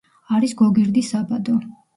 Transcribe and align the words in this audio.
არის 0.37 0.55
გოგირდის 0.61 1.13
საბადო. 1.17 1.59